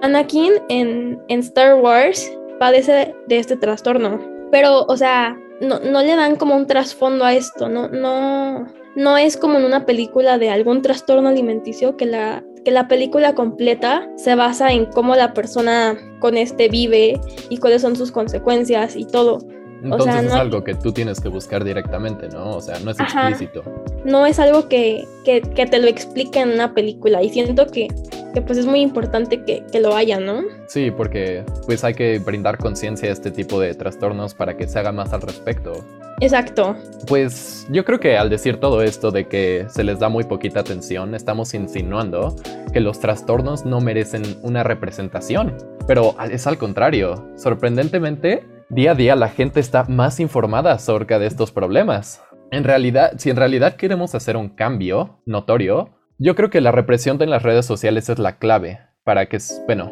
Anakin 0.01 0.55
en, 0.67 1.21
Star 1.29 1.75
Wars 1.75 2.29
padece 2.59 3.15
de 3.27 3.39
este 3.39 3.55
trastorno. 3.55 4.19
Pero, 4.51 4.83
o 4.89 4.97
sea, 4.97 5.39
no, 5.62 5.79
no 5.79 6.01
le 6.01 6.17
dan 6.17 6.36
como 6.36 6.57
un 6.57 6.67
trasfondo 6.67 7.24
a 7.24 7.33
esto, 7.33 7.69
no, 7.69 7.88
no, 7.88 8.67
no 8.97 9.17
es 9.17 9.38
como 9.38 9.59
en 9.59 9.63
una 9.63 9.86
película 9.86 10.38
de 10.38 10.50
algún 10.50 10.81
trastorno 10.81 11.29
alimenticio 11.29 11.95
que 11.95 12.07
la, 12.07 12.43
que 12.65 12.71
la 12.71 12.89
película 12.89 13.36
completa 13.36 14.05
se 14.17 14.36
basa 14.36 14.74
en 14.74 14.88
cómo 14.88 15.15
la 15.15 15.33
persona 15.33 15.97
con 16.19 16.36
este 16.36 16.67
vive 16.67 17.21
y 17.50 17.55
cuáles 17.55 17.83
son 17.83 17.95
sus 17.95 18.12
consecuencias 18.12 18.97
y 18.97 19.05
todo. 19.05 19.39
Entonces 19.84 20.12
sea, 20.13 20.22
es 20.22 20.27
no 20.29 20.34
hay- 20.36 20.39
algo 20.41 20.63
que 20.63 20.74
tú 20.75 20.91
tienes 20.91 21.19
que 21.19 21.29
buscar 21.29 21.63
directamente, 21.63 22.29
¿no? 22.29 22.51
O 22.57 22.62
sea, 22.62 22.79
no 22.79 22.91
es 22.91 23.00
Ajá. 23.00 23.29
explícito. 23.29 23.63
no 24.05 24.25
es 24.25 24.39
algo 24.39 24.67
que, 24.69 25.05
que, 25.25 25.41
que 25.41 25.65
te 25.65 25.79
lo 25.79 25.88
explique 25.88 26.39
en 26.39 26.50
una 26.51 26.74
película 26.74 27.22
y 27.24 27.29
siento 27.29 27.67
que, 27.67 27.88
que 28.34 28.41
pues 28.41 28.57
es 28.57 28.65
muy 28.65 28.81
importante 28.81 29.43
que, 29.43 29.63
que 29.72 29.79
lo 29.79 29.96
haya, 29.96 30.19
¿no? 30.19 30.41
Sí, 30.67 30.91
porque 30.91 31.43
pues 31.65 31.84
hay 31.84 31.93
que 31.93 32.19
brindar 32.19 32.57
conciencia 32.57 33.10
a 33.10 33.12
este 33.13 33.31
tipo 33.31 33.60
de 33.60 33.74
trastornos 33.75 34.34
para 34.34 34.55
que 34.57 34.67
se 34.67 34.79
haga 34.79 34.91
más 34.91 35.13
al 35.13 35.22
respecto. 35.22 35.74
Exacto. 36.19 36.75
Pues 37.07 37.67
yo 37.69 37.86
creo 37.86 38.00
que 38.00 38.17
al 38.17 38.29
decir 38.31 38.60
todo 38.60 38.81
esto 38.81 39.12
de 39.12 39.27
que 39.27 39.67
se 39.69 39.84
les 39.84 40.00
da 40.00 40.10
muy 40.10 40.24
poquita 40.24 40.62
atención, 40.62 41.13
estamos 41.13 41.53
insinuando 41.53 42.36
que 42.74 42.79
los 42.79 43.00
trastornos 43.00 43.65
no 43.65 43.81
merecen 43.81 44.24
una 44.41 44.63
representación. 44.63 45.55
Pero 45.86 46.15
es 46.31 46.48
al 46.48 46.57
contrario. 46.57 47.29
Sorprendentemente, 47.36 48.43
día 48.69 48.91
a 48.91 48.95
día 48.95 49.15
la 49.15 49.29
gente 49.29 49.59
está 49.59 49.86
más 49.86 50.19
informada 50.19 50.71
acerca 50.74 51.19
de 51.19 51.27
estos 51.27 51.51
problemas. 51.51 52.21
En 52.51 52.63
realidad, 52.63 53.13
si 53.17 53.29
en 53.29 53.36
realidad 53.36 53.75
queremos 53.75 54.15
hacer 54.15 54.38
un 54.38 54.50
cambio 54.50 55.21
notorio, 55.25 55.89
yo 56.17 56.36
creo 56.36 56.50
que 56.50 56.62
la 56.62 56.71
represión 56.71 57.17
de 57.17 57.27
las 57.27 57.43
redes 57.43 57.65
sociales 57.65 58.09
es 58.09 58.19
la 58.19 58.38
clave 58.38 58.79
para 59.03 59.27
que, 59.27 59.38
bueno, 59.65 59.91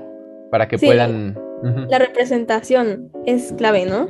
para 0.52 0.68
que 0.68 0.78
Sí. 0.78 0.86
puedan... 0.86 1.38
La 1.90 2.00
representación 2.00 3.12
es 3.26 3.54
clave, 3.58 3.86
¿no? 3.86 4.08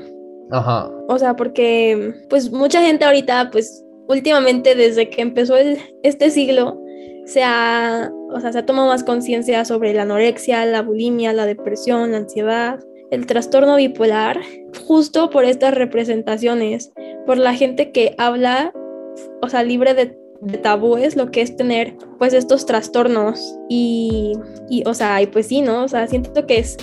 Ajá. 0.52 0.90
O 1.08 1.18
sea, 1.18 1.36
porque 1.36 2.14
pues 2.30 2.52
mucha 2.52 2.82
gente 2.82 3.06
ahorita, 3.06 3.50
pues 3.52 3.84
últimamente 4.08 4.76
desde 4.76 5.10
que 5.10 5.22
empezó 5.22 5.56
el- 5.56 5.78
este 6.04 6.30
siglo, 6.32 6.80
se 7.26 7.44
ha, 7.44 8.12
o 8.34 8.40
sea, 8.40 8.52
se 8.52 8.60
ha 8.60 8.66
tomado 8.66 8.88
más 8.90 9.04
conciencia 9.04 9.64
sobre 9.66 9.94
la 9.94 10.04
anorexia, 10.04 10.66
la 10.66 10.82
bulimia, 10.82 11.34
la 11.34 11.46
depresión, 11.46 12.12
la 12.12 12.18
ansiedad, 12.18 12.80
el 13.12 13.26
trastorno 13.26 13.76
bipolar, 13.76 14.40
justo 14.86 15.30
por 15.30 15.46
estas 15.46 15.74
representaciones, 15.74 16.92
por 17.26 17.38
la 17.38 17.54
gente 17.54 17.92
que 17.92 18.16
habla, 18.18 18.74
o 19.42 19.50
sea, 19.50 19.64
libre 19.64 19.94
de, 19.94 20.18
de 20.42 20.58
tabúes, 20.58 21.16
lo 21.16 21.32
que 21.32 21.42
es 21.42 21.56
tener 21.56 21.96
pues 22.18 22.34
estos 22.34 22.66
trastornos 22.66 23.58
y, 23.70 24.34
y, 24.70 24.84
o 24.86 24.94
sea, 24.94 25.22
y 25.22 25.28
pues 25.28 25.48
sí, 25.48 25.62
¿no? 25.62 25.84
O 25.84 25.88
sea, 25.88 26.08
siento 26.08 26.46
que 26.46 26.60
es 26.60 26.78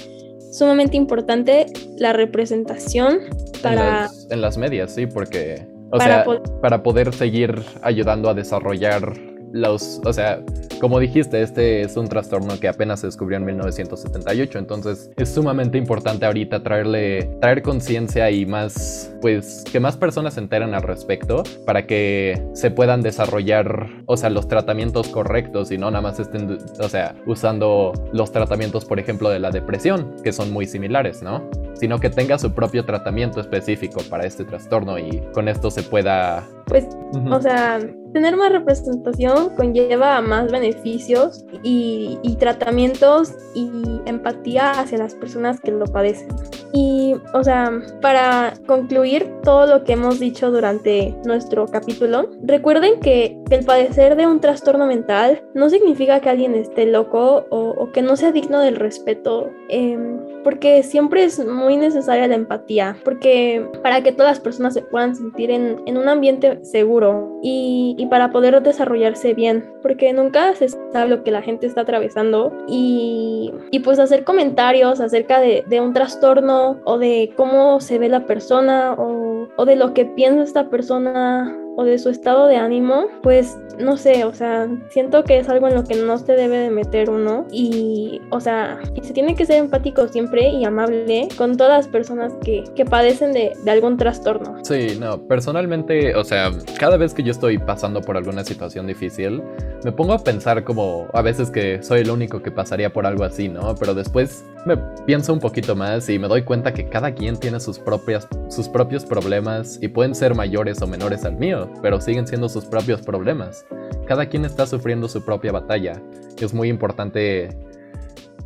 sumamente 0.52 0.96
importante 0.96 1.66
la 1.96 2.12
representación 2.12 3.20
En 3.22 3.62
para... 3.62 4.02
las, 4.02 4.28
en 4.30 4.40
las 4.40 4.58
medias, 4.58 4.94
sí, 4.94 5.06
porque, 5.06 5.66
o 5.90 5.98
Para 5.98 6.24
sea, 6.24 6.42
para 6.60 6.82
poder 6.82 7.12
seguir 7.14 7.62
ayudando 7.82 8.28
a 8.28 8.34
desarrollar 8.34 9.16
los, 9.52 10.00
o 10.04 10.12
sea, 10.12 10.42
como 10.82 10.98
dijiste, 10.98 11.42
este 11.42 11.82
es 11.82 11.96
un 11.96 12.08
trastorno 12.08 12.58
que 12.58 12.66
apenas 12.66 12.98
se 12.98 13.06
descubrió 13.06 13.38
en 13.38 13.44
1978, 13.44 14.58
entonces 14.58 15.12
es 15.16 15.28
sumamente 15.28 15.78
importante 15.78 16.26
ahorita 16.26 16.64
traerle, 16.64 17.30
traer 17.40 17.62
conciencia 17.62 18.28
y 18.32 18.44
más, 18.46 19.14
pues, 19.20 19.62
que 19.70 19.78
más 19.78 19.96
personas 19.96 20.34
se 20.34 20.40
enteren 20.40 20.74
al 20.74 20.82
respecto 20.82 21.44
para 21.64 21.86
que 21.86 22.42
se 22.54 22.72
puedan 22.72 23.00
desarrollar, 23.00 23.90
o 24.06 24.16
sea, 24.16 24.28
los 24.28 24.48
tratamientos 24.48 25.06
correctos 25.06 25.70
y 25.70 25.78
no 25.78 25.88
nada 25.88 26.02
más 26.02 26.18
estén, 26.18 26.58
o 26.80 26.88
sea, 26.88 27.14
usando 27.26 27.92
los 28.12 28.32
tratamientos, 28.32 28.84
por 28.84 28.98
ejemplo, 28.98 29.30
de 29.30 29.38
la 29.38 29.52
depresión, 29.52 30.16
que 30.24 30.32
son 30.32 30.50
muy 30.50 30.66
similares, 30.66 31.22
¿no? 31.22 31.48
sino 31.74 31.98
que 31.98 32.10
tenga 32.10 32.38
su 32.38 32.52
propio 32.52 32.84
tratamiento 32.84 33.40
específico 33.40 34.02
para 34.08 34.24
este 34.24 34.44
trastorno 34.44 34.98
y 34.98 35.20
con 35.32 35.48
esto 35.48 35.70
se 35.70 35.82
pueda... 35.82 36.44
Pues, 36.66 36.86
o 37.30 37.40
sea, 37.40 37.80
tener 38.12 38.36
más 38.36 38.52
representación 38.52 39.50
conlleva 39.56 40.20
más 40.20 40.50
beneficios 40.50 41.44
y, 41.62 42.18
y 42.22 42.36
tratamientos 42.36 43.34
y 43.54 44.00
empatía 44.06 44.72
hacia 44.72 44.98
las 44.98 45.14
personas 45.14 45.60
que 45.60 45.70
lo 45.70 45.86
padecen. 45.86 46.28
Y, 46.72 47.14
o 47.34 47.44
sea, 47.44 47.70
para 48.00 48.54
concluir 48.66 49.30
todo 49.42 49.66
lo 49.66 49.84
que 49.84 49.92
hemos 49.92 50.18
dicho 50.18 50.50
durante 50.50 51.14
nuestro 51.24 51.66
capítulo, 51.66 52.30
recuerden 52.42 53.00
que, 53.00 53.38
el 53.50 53.66
padecer 53.66 54.16
de 54.16 54.26
un 54.26 54.40
trastorno 54.40 54.86
mental 54.86 55.42
no 55.52 55.68
significa 55.68 56.20
que 56.20 56.30
alguien 56.30 56.54
esté 56.54 56.86
loco 56.86 57.44
o, 57.50 57.92
que 57.92 58.00
no 58.00 58.16
sea 58.16 58.32
digno 58.32 58.60
del 58.60 58.76
respeto, 58.76 59.50
em, 59.68 60.18
porque 60.42 60.82
siempre 60.82 61.24
es 61.24 61.44
muy 61.44 61.76
necesaria 61.76 62.26
la 62.28 62.34
empatía, 62.34 62.96
porque 63.04 63.66
para 63.82 64.02
que 64.02 64.12
todas 64.12 64.32
las 64.32 64.40
personas 64.40 64.74
se 64.74 64.82
puedan 64.82 65.14
sentir 65.14 65.50
en, 65.50 65.82
un 65.96 66.08
ambiente 66.08 66.64
seguro 66.64 67.38
y, 67.42 68.06
para 68.10 68.30
poder 68.30 68.60
desarrollarse 68.62 69.34
bien, 69.34 69.72
porque 69.82 70.12
nunca 70.12 70.54
se 70.54 70.68
sabe 70.68 71.08
lo 71.08 71.22
que 71.22 71.30
la 71.30 71.42
gente 71.42 71.66
está 71.66 71.82
atravesando 71.82 72.52
y, 72.66 73.52
pues 73.84 73.98
hacer 73.98 74.22
comentarios 74.24 75.00
acerca 75.00 75.40
de, 75.40 75.64
de 75.66 75.80
un 75.80 75.92
trastorno 75.92 76.80
o 76.84 76.98
de 76.98 77.32
cómo 77.36 77.80
se 77.80 77.98
ve 77.98 78.08
la 78.08 78.26
persona 78.26 78.94
o, 78.94 79.48
o 79.56 79.64
de 79.64 79.76
lo 79.76 79.92
que 79.92 80.04
piensa 80.04 80.42
esta 80.42 80.68
persona 80.70 81.58
o 81.76 81.84
de 81.84 81.98
su 81.98 82.08
estado 82.08 82.46
de 82.46 82.56
ánimo, 82.56 83.06
pues 83.22 83.56
no 83.78 83.96
sé, 83.96 84.24
o 84.24 84.34
sea, 84.34 84.68
siento 84.90 85.24
que 85.24 85.38
es 85.38 85.48
algo 85.48 85.68
en 85.68 85.74
lo 85.74 85.84
que 85.84 85.94
no 85.94 86.18
se 86.18 86.34
debe 86.34 86.58
de 86.58 86.70
meter 86.70 87.10
uno 87.10 87.46
y, 87.50 88.20
o 88.30 88.40
sea, 88.40 88.78
se 89.02 89.12
tiene 89.12 89.34
que 89.34 89.46
ser 89.46 89.56
empático 89.56 90.08
siempre 90.08 90.50
y 90.50 90.64
amable 90.64 91.28
con 91.36 91.56
todas 91.56 91.78
las 91.78 91.88
personas 91.88 92.32
que, 92.44 92.64
que 92.74 92.84
padecen 92.84 93.32
de, 93.32 93.52
de, 93.64 93.70
algún 93.70 93.96
trastorno. 93.96 94.56
Sí, 94.62 94.98
no, 95.00 95.26
personalmente, 95.26 96.14
o 96.14 96.24
sea, 96.24 96.50
cada 96.78 96.96
vez 96.96 97.14
que 97.14 97.22
yo 97.22 97.30
estoy 97.30 97.58
pasando 97.58 98.02
por 98.02 98.16
alguna 98.16 98.44
situación 98.44 98.86
difícil, 98.86 99.42
me 99.84 99.92
pongo 99.92 100.12
a 100.12 100.18
pensar 100.18 100.64
como 100.64 101.08
a 101.12 101.22
veces 101.22 101.50
que 101.50 101.82
soy 101.82 102.00
el 102.00 102.10
único 102.10 102.42
que 102.42 102.50
pasaría 102.50 102.92
por 102.92 103.06
algo 103.06 103.24
así, 103.24 103.48
¿no? 103.48 103.74
Pero 103.76 103.94
después 103.94 104.44
me 104.66 104.76
pienso 105.06 105.32
un 105.32 105.40
poquito 105.40 105.74
más 105.74 106.08
y 106.08 106.18
me 106.18 106.28
doy 106.28 106.42
cuenta 106.42 106.72
que 106.72 106.88
cada 106.88 107.12
quien 107.14 107.36
tiene 107.36 107.58
sus, 107.58 107.78
propias, 107.78 108.28
sus 108.48 108.68
propios 108.68 109.04
problemas 109.04 109.78
y 109.80 109.88
pueden 109.88 110.14
ser 110.14 110.34
mayores 110.34 110.80
o 110.82 110.86
menores 110.86 111.24
al 111.24 111.36
mío 111.36 111.61
pero 111.82 112.00
siguen 112.00 112.26
siendo 112.26 112.48
sus 112.48 112.64
propios 112.64 113.02
problemas. 113.02 113.66
Cada 114.06 114.26
quien 114.26 114.44
está 114.44 114.66
sufriendo 114.66 115.08
su 115.08 115.24
propia 115.24 115.52
batalla. 115.52 116.00
Es 116.40 116.54
muy 116.54 116.68
importante 116.68 117.50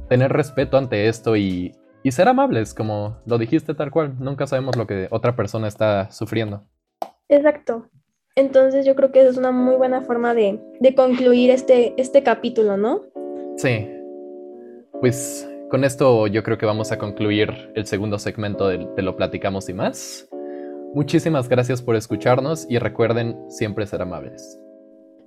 tener 0.09 0.33
respeto 0.33 0.77
ante 0.77 1.09
esto 1.09 1.37
y, 1.37 1.75
ser 2.11 2.29
amables, 2.29 2.73
como 2.73 3.17
lo 3.27 3.37
dijiste 3.37 3.75
tal 3.75 3.91
cual. 3.91 4.15
Nunca 4.21 4.47
sabemos 4.47 4.77
lo 4.77 4.87
que 4.87 5.09
otra 5.11 5.35
persona 5.35 5.67
está 5.67 6.11
sufriendo. 6.13 6.63
Exacto. 7.29 7.89
Entonces 8.37 8.87
yo 8.87 8.95
creo 8.95 9.11
que 9.11 9.27
es 9.27 9.37
una 9.37 9.51
muy 9.51 9.75
buena 9.75 10.03
forma 10.03 10.35
de, 10.35 10.61
concluir 10.95 11.51
este, 11.51 11.95
este 11.97 12.23
capítulo, 12.23 12.77
¿no? 12.77 13.03
Sí. 13.57 13.91
Pues 15.01 15.49
con 15.69 15.83
esto 15.83 16.29
yo 16.29 16.45
creo 16.45 16.59
que 16.59 16.67
vamos 16.67 16.93
a 16.93 16.99
concluir 16.99 17.73
el 17.75 17.87
segundo 17.87 18.19
segmento 18.21 18.69
de, 18.69 18.87
de 18.95 19.03
Lo 19.03 19.17
Platicamos 19.17 19.69
y 19.69 19.75
más. 19.75 20.29
Muchísimas 20.97 21.51
gracias 21.51 21.83
por 21.83 21.95
escucharnos 21.95 22.65
y 22.71 22.79
recuerden 22.79 23.37
siempre 23.51 23.87
ser 23.87 24.01
amables. 24.01 24.59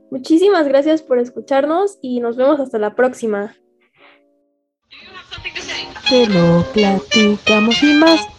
Muchísimas 0.10 0.68
gracias 0.68 1.04
por 1.04 1.20
escucharnos 1.20 2.00
y 2.02 2.22
nos 2.22 2.38
vemos 2.38 2.60
hasta 2.60 2.80
la 2.80 2.96
próxima. 2.96 3.56
Te 6.10 6.26
lo 6.26 6.66
platicamos 6.74 7.84
y 7.84 7.94
más. 7.94 8.39